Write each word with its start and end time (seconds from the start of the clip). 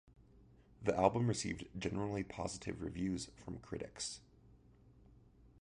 The 0.81 0.97
album 0.97 1.27
received 1.27 1.67
generally 1.77 2.23
positive 2.23 2.81
reviews 2.81 3.29
from 3.37 3.59
critics. 3.59 4.21